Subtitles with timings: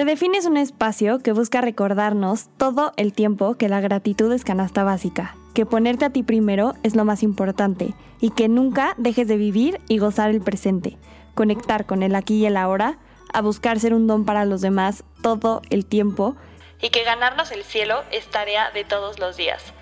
[0.00, 4.82] Redefine es un espacio que busca recordarnos todo el tiempo que la gratitud es canasta
[4.82, 9.36] básica, que ponerte a ti primero es lo más importante y que nunca dejes de
[9.36, 10.96] vivir y gozar el presente,
[11.34, 12.96] conectar con el aquí y el ahora,
[13.34, 16.34] a buscar ser un don para los demás todo el tiempo
[16.80, 19.74] y que ganarnos el cielo es tarea de todos los días.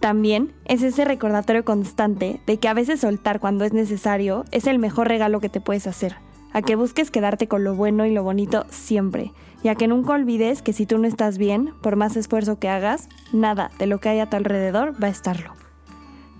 [0.00, 4.80] También es ese recordatorio constante de que a veces soltar cuando es necesario es el
[4.80, 6.16] mejor regalo que te puedes hacer
[6.52, 9.32] a que busques quedarte con lo bueno y lo bonito siempre,
[9.62, 12.68] y a que nunca olvides que si tú no estás bien, por más esfuerzo que
[12.68, 15.54] hagas, nada de lo que hay a tu alrededor va a estarlo.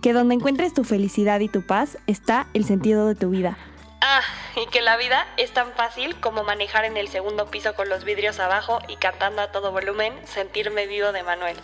[0.01, 3.57] Que donde encuentres tu felicidad y tu paz está el sentido de tu vida.
[4.01, 4.21] Ah,
[4.57, 8.05] y que la vida es tan fácil como manejar en el segundo piso con los
[8.05, 11.57] vidrios abajo y cantando a todo volumen Sentirme vivo de Manuel.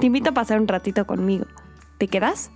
[0.00, 1.46] Te invito a pasar un ratito conmigo.
[1.98, 2.50] ¿Te quedas?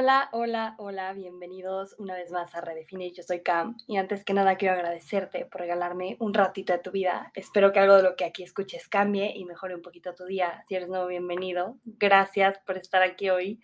[0.00, 3.10] Hola, hola, hola, bienvenidos una vez más a Redefine.
[3.10, 6.92] Yo soy Cam y antes que nada quiero agradecerte por regalarme un ratito de tu
[6.92, 7.32] vida.
[7.34, 10.62] Espero que algo de lo que aquí escuches cambie y mejore un poquito tu día.
[10.68, 11.78] Si eres nuevo, bienvenido.
[11.84, 13.58] Gracias por estar aquí hoy.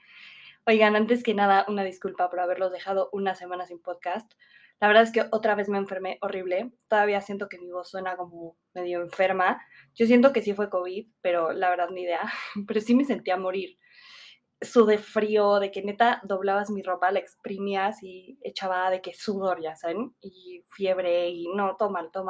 [0.67, 4.33] Oigan, antes que nada, una disculpa por haberlos dejado una semana sin podcast.
[4.81, 6.73] La verdad es que otra vez me enfermé horrible.
[6.89, 9.65] Todavía siento que mi voz suena como medio enferma.
[9.95, 12.23] Yo siento que sí fue COVID, pero la verdad ni idea.
[12.67, 13.79] Pero sí me sentía morir
[14.87, 19.61] de frío, de que neta doblabas mi ropa, la exprimías y echaba de que sudor,
[19.63, 22.27] ya saben, y fiebre y no, todo mal, todo.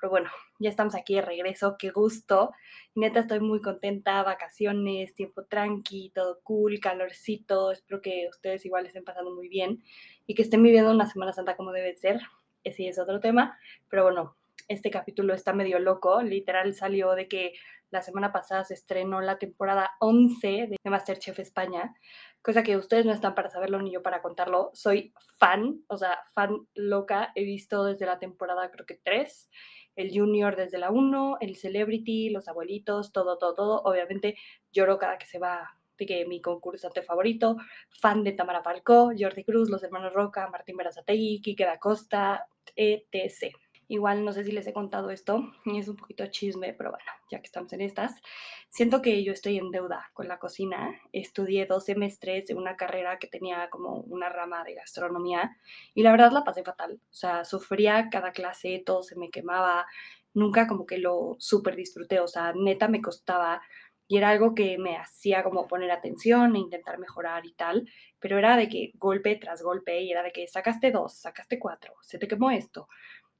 [0.00, 2.52] Pero bueno, ya estamos aquí de regreso, qué gusto.
[2.94, 7.70] neta estoy muy contenta, vacaciones, tiempo tranqui, cool, calorcito.
[7.72, 9.82] Espero que ustedes igual estén pasando muy bien
[10.26, 12.20] y que estén viviendo una Semana Santa como debe ser.
[12.64, 13.56] Ese es otro tema,
[13.88, 14.36] pero bueno,
[14.68, 17.52] este capítulo está medio loco, literal salió de que
[17.90, 21.94] la semana pasada se estrenó la temporada 11 de Masterchef España,
[22.42, 24.70] cosa que ustedes no están para saberlo ni yo para contarlo.
[24.74, 27.32] Soy fan, o sea, fan loca.
[27.34, 29.50] He visto desde la temporada creo que 3,
[29.96, 33.82] el Junior desde la 1, el Celebrity, los abuelitos, todo, todo, todo.
[33.82, 34.36] Obviamente
[34.72, 37.56] lloro cada que se va que mi concursante favorito,
[37.88, 43.56] fan de Tamara Falcó, Jordi Cruz, los hermanos Roca, Martín Berazategui, Kike da Costa, etc.
[43.88, 47.10] Igual no sé si les he contado esto, y es un poquito chisme, pero bueno,
[47.30, 48.20] ya que estamos en estas,
[48.68, 51.00] siento que yo estoy en deuda con la cocina.
[51.12, 55.56] Estudié dos semestres de una carrera que tenía como una rama de gastronomía
[55.94, 57.00] y la verdad la pasé fatal.
[57.10, 59.86] O sea, sufría cada clase, todo se me quemaba,
[60.34, 63.62] nunca como que lo súper disfruté, o sea, neta me costaba
[64.08, 67.88] y era algo que me hacía como poner atención e intentar mejorar y tal,
[68.20, 71.94] pero era de que golpe tras golpe y era de que sacaste dos, sacaste cuatro,
[72.02, 72.88] se te quemó esto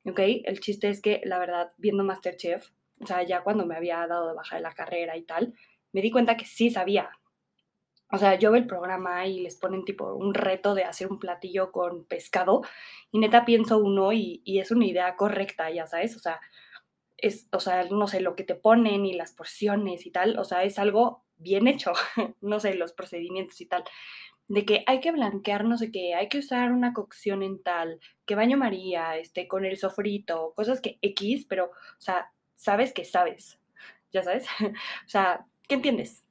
[0.09, 0.21] ¿ok?
[0.44, 4.28] El chiste es que, la verdad, viendo Masterchef, o sea, ya cuando me había dado
[4.28, 5.55] de baja de la carrera y tal,
[5.93, 7.11] me di cuenta que sí sabía.
[8.12, 11.19] O sea, yo veo el programa y les ponen tipo un reto de hacer un
[11.19, 12.62] platillo con pescado
[13.11, 16.41] y neta pienso uno y, y es una idea correcta, ya sabes, o sea,
[17.16, 20.45] es, o sea, no sé, lo que te ponen y las porciones y tal, o
[20.45, 21.93] sea, es algo bien hecho,
[22.41, 23.84] no sé, los procedimientos y tal
[24.49, 28.01] de que hay que blanquear no sé qué, hay que usar una cocción en tal,
[28.25, 33.05] que baño María, este, con el sofrito, cosas que X, pero, o sea, sabes que
[33.05, 33.61] sabes,
[34.12, 36.25] ya sabes, o sea, ¿qué entiendes?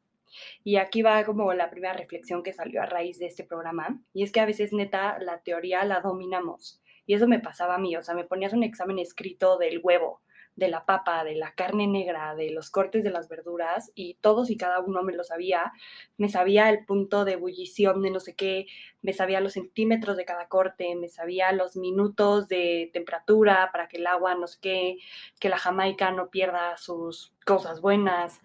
[0.64, 4.24] Y aquí va como la primera reflexión que salió a raíz de este programa, y
[4.24, 7.96] es que a veces neta la teoría la dominamos, y eso me pasaba a mí,
[7.96, 10.22] o sea, me ponías un examen escrito del huevo,
[10.56, 14.50] de la papa, de la carne negra, de los cortes de las verduras y todos
[14.50, 15.74] y cada uno me lo sabía.
[16.18, 18.68] Me sabía el punto de ebullición de no sé qué,
[19.02, 23.98] me sabía los centímetros de cada corte, me sabía los minutos de temperatura para que
[23.98, 24.98] el agua no sé qué,
[25.40, 28.42] que la jamaica no pierda sus cosas buenas.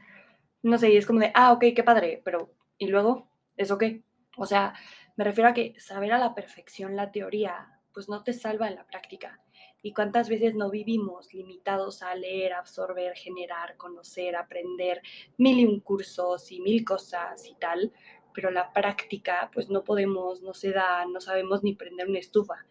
[0.62, 3.30] No sé, y es como de, ah, ok, qué padre, pero ¿y luego?
[3.56, 4.02] ¿Eso qué?
[4.36, 4.74] O sea,
[5.16, 8.76] me refiero a que saber a la perfección la teoría, pues no te salva en
[8.76, 9.40] la práctica
[9.82, 15.02] y cuántas veces no vivimos limitados a leer, absorber, generar, conocer, aprender
[15.38, 17.92] mil y un cursos y mil cosas y tal,
[18.34, 22.66] pero la práctica pues no podemos, no se da, no sabemos ni prender una estufa.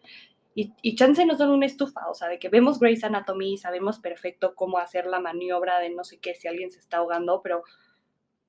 [0.54, 3.98] Y, chance no son una estufa, o sea, de que vemos Grey's Anatomy y sabemos
[4.00, 7.62] perfecto cómo hacer la maniobra de no sé qué si alguien se está ahogando, pero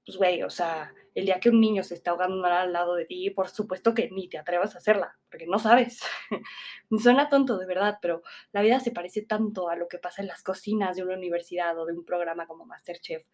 [0.06, 3.06] pues güey, o sea, el día que un niño se está ahogando al lado de
[3.06, 6.01] ti, por supuesto que ni te atrevas a hacerla, porque no sabes.
[7.00, 10.27] Suena tonto, de verdad, pero la vida se parece tanto a lo que pasa en
[10.27, 13.25] las cocinas de una universidad o de un programa como Masterchef.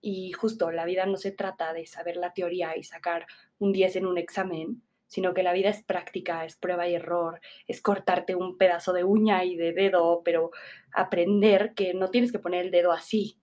[0.00, 3.26] Y justo, la vida no se trata de saber la teoría y sacar
[3.58, 7.40] un 10 en un examen, sino que la vida es práctica, es prueba y error,
[7.66, 10.50] es cortarte un pedazo de uña y de dedo, pero
[10.92, 13.40] aprender que no tienes que poner el dedo así,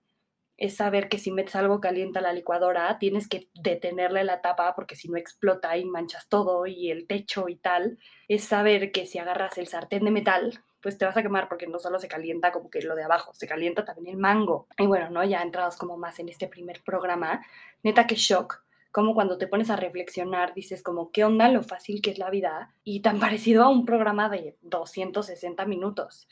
[0.56, 4.74] es saber que si metes algo caliente a la licuadora, tienes que detenerle la tapa
[4.74, 7.98] porque si no explota y manchas todo y el techo y tal.
[8.28, 11.66] Es saber que si agarras el sartén de metal, pues te vas a quemar porque
[11.66, 14.68] no solo se calienta como que lo de abajo, se calienta también el mango.
[14.78, 15.24] Y bueno, ¿no?
[15.24, 17.44] Ya entrados como más en este primer programa,
[17.82, 18.62] neta que shock,
[18.94, 22.30] como cuando te pones a reflexionar, dices como, ¿qué onda lo fácil que es la
[22.30, 22.74] vida?
[22.84, 26.28] Y tan parecido a un programa de 260 minutos.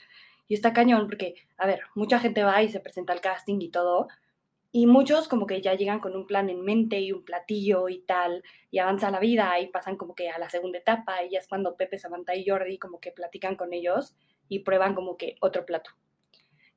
[0.49, 3.71] Y está cañón porque, a ver, mucha gente va y se presenta al casting y
[3.71, 4.09] todo,
[4.75, 8.01] y muchos como que ya llegan con un plan en mente y un platillo y
[8.01, 11.41] tal, y avanza la vida y pasan como que a la segunda etapa y ya
[11.41, 14.17] es cuando Pepe, Samantha y Jordi como que platican con ellos
[14.49, 15.91] y prueban como que otro plato.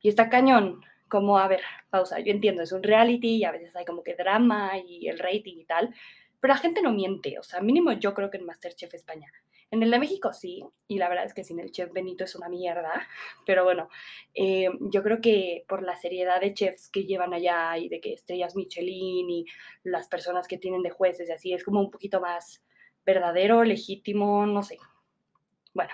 [0.02, 3.74] Y está cañón, como, a ver, pausa, yo entiendo, es un reality y a veces
[3.78, 5.96] hay como que drama y el rating y tal,
[6.42, 9.32] pero la gente no miente, o sea, mínimo yo creo que en Masterchef España
[9.76, 12.36] en el de México sí, y la verdad es que sin el chef Benito es
[12.36, 13.08] una mierda,
[13.46, 13.90] pero bueno,
[14.34, 18.14] eh, yo creo que por la seriedad de chefs que llevan allá y de que
[18.14, 19.46] estrellas Michelin y
[19.84, 22.66] las personas que tienen de jueces y así, es como un poquito más
[23.06, 24.78] verdadero, legítimo, no sé.
[25.74, 25.92] Bueno,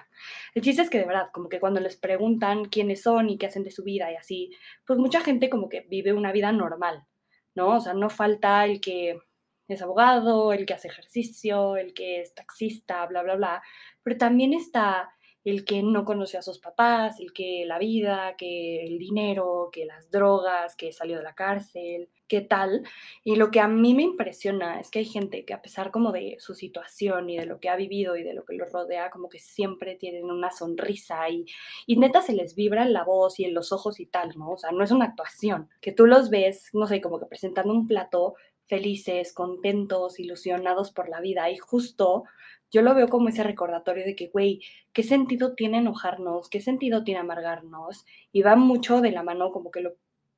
[0.54, 3.48] el chiste es que de verdad, como que cuando les preguntan quiénes son y qué
[3.48, 4.52] hacen de su vida y así,
[4.86, 7.08] pues mucha gente como que vive una vida normal,
[7.56, 7.78] ¿no?
[7.78, 9.20] O sea, no falta el que
[9.68, 13.64] es abogado, el que hace ejercicio, el que es taxista, bla, bla, bla,
[14.04, 15.12] pero también está
[15.44, 19.86] el que no conoce a sus papás, el que la vida, que el dinero, que
[19.86, 22.84] las drogas, que salió de la cárcel, qué tal.
[23.24, 26.12] Y lo que a mí me impresiona es que hay gente que a pesar como
[26.12, 29.10] de su situación y de lo que ha vivido y de lo que los rodea,
[29.10, 31.46] como que siempre tienen una sonrisa y,
[31.88, 34.52] y neta se les vibra en la voz y en los ojos y tal, ¿no?
[34.52, 37.74] O sea, no es una actuación, que tú los ves, no sé, como que presentando
[37.74, 38.36] un plato
[38.72, 41.50] felices, contentos, ilusionados por la vida.
[41.52, 42.24] Y justo
[42.72, 44.62] yo lo veo como ese recordatorio de que, güey,
[44.94, 46.50] ¿qué sentido tiene enojarnos?
[46.50, 48.06] ¿Qué sentido tiene amargarnos?
[48.32, 49.84] Y va mucho de la mano como que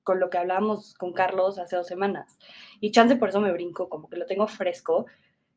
[0.01, 2.39] con lo que hablábamos con Carlos hace dos semanas.
[2.81, 5.05] Y chance por eso me brinco, como que lo tengo fresco,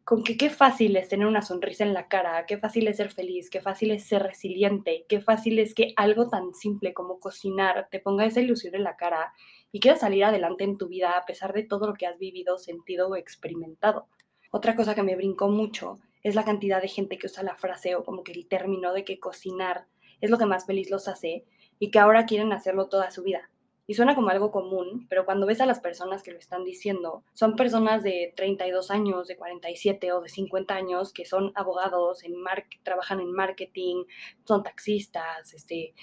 [0.05, 3.11] con que qué fácil es tener una sonrisa en la cara, qué fácil es ser
[3.11, 7.89] feliz, qué fácil es ser resiliente, qué fácil es que algo tan simple como cocinar
[7.91, 9.33] te ponga esa ilusión en la cara
[9.73, 12.59] y quieras salir adelante en tu vida a pesar de todo lo que has vivido,
[12.59, 14.09] sentido o experimentado.
[14.51, 17.95] Otra cosa que me brincó mucho es la cantidad de gente que usa la frase
[17.95, 19.87] o como que el término de que cocinar
[20.21, 21.45] es lo que más feliz los hace
[21.79, 23.51] y que ahora quieren hacerlo toda su vida.
[23.89, 27.23] Y suena como algo común, pero cuando ves a las personas que lo están diciendo,
[27.35, 32.35] son personas de 32 años, de 47 o de 50 años que son abogados, en
[32.83, 34.05] trabajan en marketing,
[34.45, 35.95] son taxistas, este,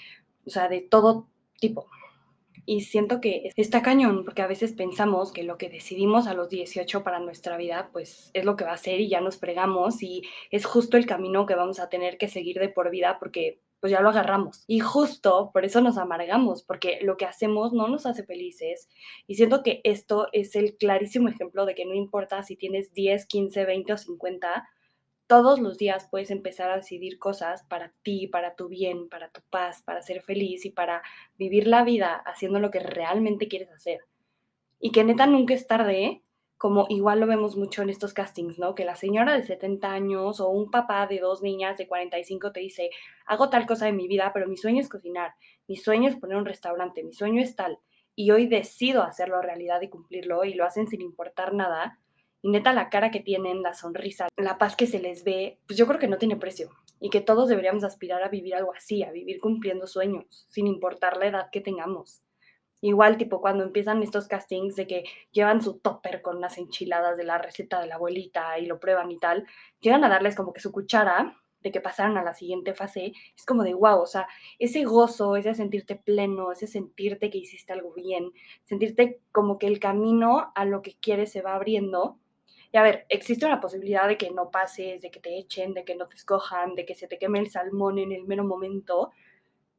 [0.46, 1.28] o sea, de todo
[1.60, 1.90] tipo.
[2.66, 6.50] Y siento que está cañón, porque a veces pensamos que lo que decidimos a los
[6.50, 10.02] 18 para nuestra vida, pues es lo que va a ser y ya nos fregamos
[10.02, 13.60] y es justo el camino que vamos a tener que seguir de por vida porque
[13.84, 14.64] pues ya lo agarramos.
[14.66, 18.88] Y justo por eso nos amargamos, porque lo que hacemos no nos hace felices.
[19.28, 23.26] Y siento que esto es el clarísimo ejemplo de que no importa si tienes 10,
[23.26, 24.70] 15, 20 o 50,
[25.34, 29.42] todos los días puedes empezar a decidir cosas para ti, para tu bien, para tu
[29.50, 31.02] paz, para ser feliz y para
[31.40, 34.02] vivir la vida haciendo lo que realmente quieres hacer.
[34.80, 36.22] Y que neta nunca es tarde,
[36.56, 38.76] como igual lo vemos mucho en estos castings, ¿no?
[38.76, 42.60] Que la señora de 70 años o un papá de dos niñas de 45 te
[42.60, 42.92] dice,
[43.26, 45.34] hago tal cosa de mi vida, pero mi sueño es cocinar,
[45.68, 47.80] mi sueño es poner un restaurante, mi sueño es tal.
[48.14, 51.98] Y hoy decido hacerlo realidad y cumplirlo y lo hacen sin importar nada
[52.44, 55.80] y neta, la cara que tienen, la sonrisa, la paz que se les ve, pues
[55.80, 56.70] yo creo que no tiene precio.
[57.00, 61.16] Y que todos deberíamos aspirar a vivir algo así, a vivir cumpliendo sueños, sin importar
[61.16, 62.22] la edad que tengamos.
[62.82, 67.24] Igual, tipo, cuando empiezan estos castings de que llevan su topper con unas enchiladas de
[67.24, 69.48] la receta de la abuelita y lo prueban y tal,
[69.80, 73.46] llegan a darles como que su cuchara de que pasaron a la siguiente fase, es
[73.46, 74.28] como de wow, o sea,
[74.60, 78.34] ese gozo, ese sentirte pleno, ese sentirte que hiciste algo bien,
[78.66, 82.20] sentirte como que el camino a lo que quieres se va abriendo
[82.74, 85.86] y a ver, existe una posibilidad de que no pases, de que te echen, de
[85.86, 89.12] que no te escojan, de que se te queme el salmón en el mero momento,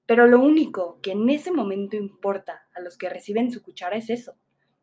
[0.07, 4.11] pero lo único que en ese momento importa a los que reciben su cuchara es
[4.11, 4.37] eso.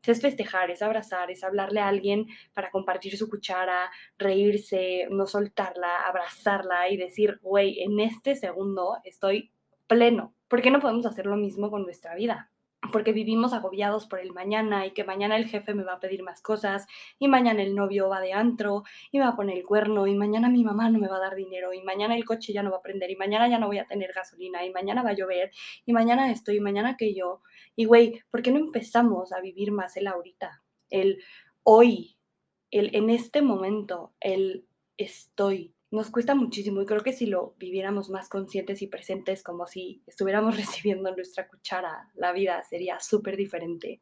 [0.03, 6.01] Es festejar, es abrazar, es hablarle a alguien para compartir su cuchara, reírse, no soltarla,
[6.05, 9.51] abrazarla y decir, güey, en este segundo estoy
[9.87, 10.33] pleno.
[10.49, 12.51] ¿Por qué no podemos hacer lo mismo con nuestra vida?
[12.91, 16.23] Porque vivimos agobiados por el mañana y que mañana el jefe me va a pedir
[16.23, 16.87] más cosas
[17.19, 20.15] y mañana el novio va de antro y me va a poner el cuerno y
[20.15, 22.71] mañana mi mamá no me va a dar dinero y mañana el coche ya no
[22.71, 25.15] va a prender y mañana ya no voy a tener gasolina y mañana va a
[25.15, 25.51] llover
[25.85, 27.41] y mañana esto y mañana aquello.
[27.75, 30.63] Y güey, ¿por qué no empezamos a vivir más el ahorita?
[30.89, 31.21] El
[31.63, 32.17] hoy,
[32.71, 34.65] el en este momento, el
[34.97, 39.67] estoy nos cuesta muchísimo y creo que si lo viviéramos más conscientes y presentes como
[39.67, 44.01] si estuviéramos recibiendo nuestra cuchara, la vida sería súper diferente.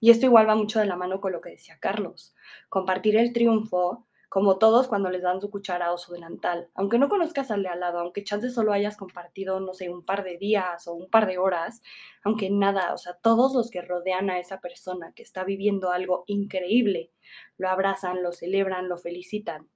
[0.00, 2.34] Y esto igual va mucho de la mano con lo que decía Carlos.
[2.68, 6.68] Compartir el triunfo como todos cuando les dan su cuchara o su delantal.
[6.74, 10.04] Aunque no conozcas al de al lado, aunque chance solo hayas compartido, no sé, un
[10.04, 11.82] par de días o un par de horas,
[12.22, 16.24] aunque nada, o sea, todos los que rodean a esa persona que está viviendo algo
[16.26, 17.10] increíble,
[17.56, 19.68] lo abrazan, lo celebran, lo felicitan.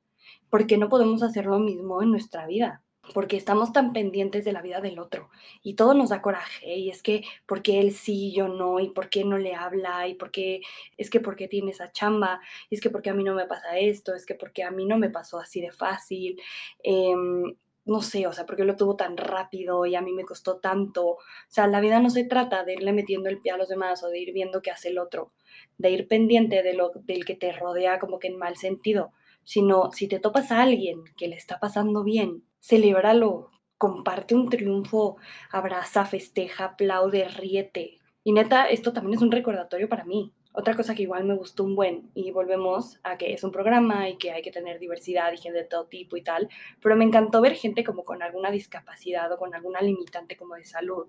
[0.50, 2.82] Porque no podemos hacer lo mismo en nuestra vida
[3.14, 5.28] porque estamos tan pendientes de la vida del otro
[5.62, 9.10] y todo nos da coraje y es que porque él sí, yo no y por
[9.10, 10.60] qué no le habla y por qué
[10.96, 13.78] es que porque tiene esa chamba y es que porque a mí no me pasa
[13.78, 16.40] esto, es que porque a mí no me pasó así de fácil,
[16.82, 20.58] em, no sé, o sea, porque lo tuvo tan rápido y a mí me costó
[20.58, 21.04] tanto.
[21.04, 24.04] O sea, la vida no se trata de irle metiendo el pie a los demás
[24.04, 25.32] o de ir viendo qué hace el otro,
[25.78, 29.12] de ir pendiente de lo del que te rodea como que en mal sentido,
[29.44, 35.16] sino si te topas a alguien que le está pasando bien celébralo, comparte un triunfo,
[35.50, 37.98] abraza, festeja, aplaude, ríete.
[38.24, 40.32] Y neta, esto también es un recordatorio para mí.
[40.54, 44.08] Otra cosa que igual me gustó un buen, y volvemos a que es un programa
[44.10, 46.48] y que hay que tener diversidad y gente de todo tipo y tal,
[46.80, 50.64] pero me encantó ver gente como con alguna discapacidad o con alguna limitante como de
[50.64, 51.06] salud.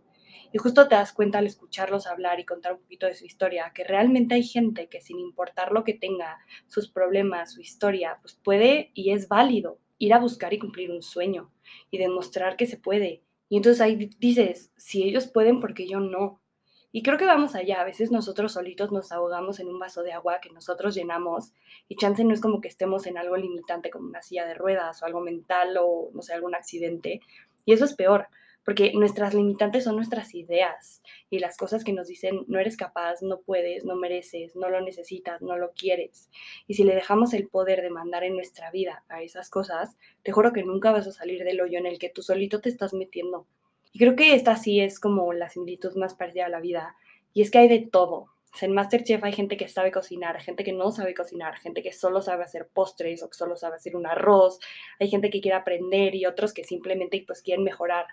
[0.52, 3.72] Y justo te das cuenta al escucharlos hablar y contar un poquito de su historia,
[3.74, 8.36] que realmente hay gente que sin importar lo que tenga, sus problemas, su historia, pues
[8.36, 11.52] puede y es válido ir a buscar y cumplir un sueño
[11.90, 13.24] y demostrar que se puede.
[13.50, 16.42] Y entonces ahí dices, si ellos pueden, ¿por qué yo no?
[16.92, 17.82] Y creo que vamos allá.
[17.82, 21.52] A veces nosotros solitos nos ahogamos en un vaso de agua que nosotros llenamos
[21.88, 25.02] y chance no es como que estemos en algo limitante como una silla de ruedas
[25.02, 27.22] o algo mental o no sé, algún accidente.
[27.66, 28.28] Y eso es peor,
[28.66, 33.22] porque nuestras limitantes son nuestras ideas y las cosas que nos dicen no eres capaz,
[33.22, 36.30] no puedes, no mereces, no lo necesitas, no lo quieres.
[36.68, 40.32] Y si le dejamos el poder de mandar en nuestra vida a esas cosas, te
[40.32, 42.94] juro que nunca vas a salir del hoyo en el que tú solito te estás
[42.94, 43.48] metiendo.
[43.92, 46.96] Y creo que esta sí es como la similitud más parecida a la vida.
[47.34, 48.34] Y es que hay de todo.
[48.62, 52.22] En Masterchef hay gente que sabe cocinar, gente que no sabe cocinar, gente que solo
[52.22, 54.60] sabe hacer postres o que solo sabe hacer un arroz,
[55.00, 58.06] hay gente que quiere aprender y otros que simplemente pues quieren mejorar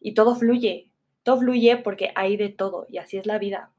[0.00, 0.90] y todo fluye,
[1.22, 3.72] todo fluye porque hay de todo y así es la vida.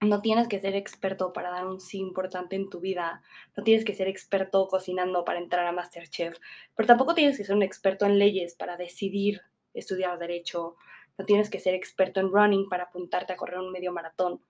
[0.00, 3.22] No tienes que ser experto para dar un sí importante en tu vida,
[3.56, 6.36] no tienes que ser experto cocinando para entrar a Masterchef,
[6.74, 9.40] pero tampoco tienes que ser un experto en leyes para decidir
[9.72, 10.76] estudiar derecho,
[11.16, 14.42] no tienes que ser experto en running para apuntarte a correr un medio maratón,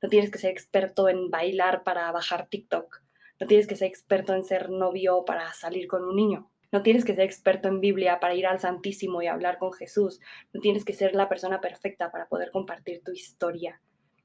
[0.00, 3.02] no tienes que ser experto en bailar para bajar TikTok,
[3.40, 6.51] no tienes que ser experto en ser novio para salir con un niño.
[6.72, 10.20] No tienes que ser experto en Biblia para ir al Santísimo y hablar con Jesús.
[10.52, 13.80] No tienes que ser la persona perfecta para poder compartir tu historia.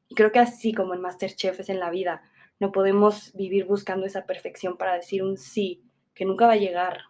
[0.07, 2.21] Y creo que así como en Masterchef es en la vida,
[2.59, 5.83] no podemos vivir buscando esa perfección para decir un sí,
[6.15, 7.01] que nunca va a llegar.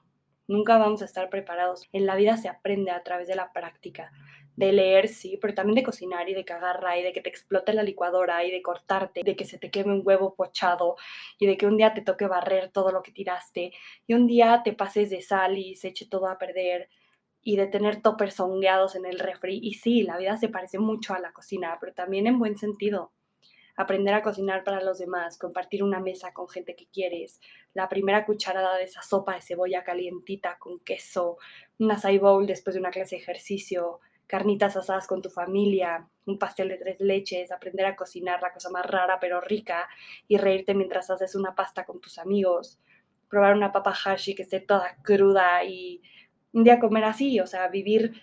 [0.48, 1.88] Nunca vamos a estar preparados.
[1.94, 4.12] En la vida se aprende a través de la práctica
[4.58, 7.74] de leer, sí, pero también de cocinar y de cagarra y de que te explote
[7.74, 10.96] la licuadora y de cortarte, de que se te queme un huevo pochado
[11.38, 13.72] y de que un día te toque barrer todo lo que tiraste
[14.08, 16.90] y un día te pases de sal y se eche todo a perder
[17.44, 19.60] y de tener toppers songueados en el refri.
[19.62, 23.14] Y sí, la vida se parece mucho a la cocina, pero también en buen sentido.
[23.76, 27.40] Aprender a cocinar para los demás, compartir una mesa con gente que quieres,
[27.76, 31.38] la primera cucharada de esa sopa de cebolla calientita con queso,
[31.78, 36.38] un acai bowl después de una clase de ejercicio, carnitas asadas con tu familia, un
[36.38, 39.88] pastel de tres leches, aprender a cocinar la cosa más rara pero rica
[40.28, 42.80] y reírte mientras haces una pasta con tus amigos,
[43.30, 46.02] probar una papa hashi que esté toda cruda y
[46.52, 48.22] un día comer así, o sea, vivir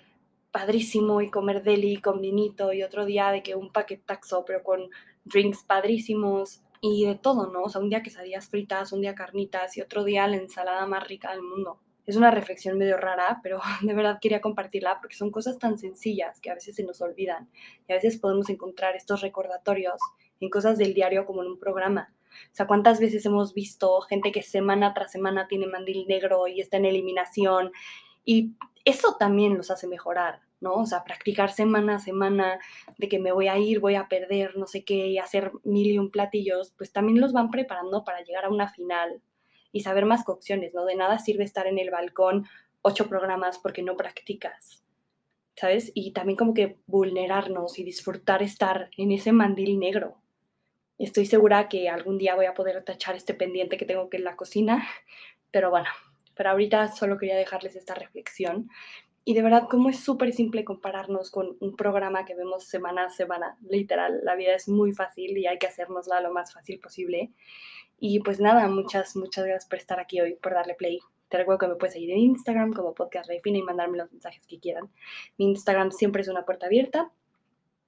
[0.50, 4.90] padrísimo y comer deli con vinito y otro día de que un paquetaxo pero con
[5.24, 7.62] drinks padrísimos y de todo, ¿no?
[7.62, 11.08] O sea, un día quesadillas fritas, un día carnitas y otro día la ensalada más
[11.08, 15.30] rica del mundo es una reflexión medio rara, pero de verdad quería compartirla porque son
[15.30, 17.48] cosas tan sencillas que a veces se nos olvidan
[17.88, 20.00] y a veces podemos encontrar estos recordatorios
[20.40, 22.12] en cosas del diario como en un programa.
[22.34, 26.60] O sea, ¿cuántas veces hemos visto gente que semana tras semana tiene mandil negro y
[26.60, 27.70] está en eliminación?
[28.24, 30.74] Y eso también los hace mejorar, ¿no?
[30.74, 32.58] O sea, practicar semana a semana
[32.98, 35.86] de que me voy a ir, voy a perder, no sé qué, y hacer mil
[35.86, 39.22] y un platillos, pues también los van preparando para llegar a una final
[39.74, 40.86] y saber más cocciones, ¿no?
[40.86, 42.46] De nada sirve estar en el balcón
[42.80, 44.84] ocho programas porque no practicas,
[45.56, 45.90] ¿sabes?
[45.94, 50.16] Y también como que vulnerarnos y disfrutar estar en ese mandil negro.
[50.96, 54.24] Estoy segura que algún día voy a poder tachar este pendiente que tengo que en
[54.24, 54.86] la cocina,
[55.50, 55.88] pero bueno,
[56.36, 58.70] pero ahorita solo quería dejarles esta reflexión.
[59.24, 63.10] Y de verdad, como es súper simple compararnos con un programa que vemos semana a
[63.10, 63.58] semana.
[63.68, 67.32] Literal, la vida es muy fácil y hay que hacernosla lo más fácil posible.
[67.98, 71.00] Y pues nada, muchas, muchas gracias por estar aquí hoy, por darle play.
[71.28, 74.46] Te recuerdo que me puedes seguir en Instagram como Podcast Refina y mandarme los mensajes
[74.46, 74.90] que quieran.
[75.38, 77.10] Mi Instagram siempre es una puerta abierta.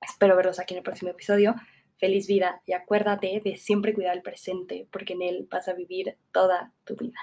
[0.00, 1.54] Espero verlos aquí en el próximo episodio.
[1.98, 6.18] feliz vida y acuérdate de siempre cuidar el presente porque en él vas a vivir
[6.30, 7.18] toda tu vida.